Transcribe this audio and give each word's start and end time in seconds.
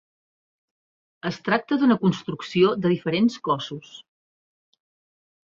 Es 1.29 1.37
tracta 1.47 1.77
d'una 1.81 1.97
construcció 2.05 2.73
de 2.87 2.93
diferents 2.95 3.37
cossos. 3.51 3.93